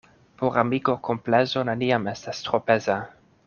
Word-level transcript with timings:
Por 0.43 0.55
amiko 0.61 0.95
komplezo 1.09 1.63
neniam 1.69 2.11
estas 2.17 2.43
tro 2.49 2.65
peza. 2.71 3.01